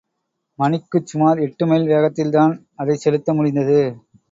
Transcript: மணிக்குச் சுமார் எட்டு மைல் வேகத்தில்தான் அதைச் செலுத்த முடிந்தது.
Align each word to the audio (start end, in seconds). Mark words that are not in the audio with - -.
மணிக்குச் 0.59 1.05
சுமார் 1.05 1.39
எட்டு 1.39 1.67
மைல் 1.67 1.87
வேகத்தில்தான் 1.87 2.55
அதைச் 2.75 2.99
செலுத்த 2.99 3.33
முடிந்தது. 3.33 3.79